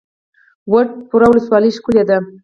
وټه 0.71 0.95
پور 1.09 1.21
ولسوالۍ 1.29 1.71
ښکلې 1.77 2.03
ده؟ 2.09 2.17